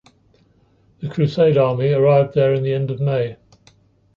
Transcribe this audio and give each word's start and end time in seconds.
The 1.01 1.09
crusade 1.09 1.59
army 1.59 1.91
arrived 1.91 2.33
there 2.33 2.55
in 2.55 2.63
the 2.63 2.73
end 2.73 2.89
of 2.89 2.99
May. 2.99 3.37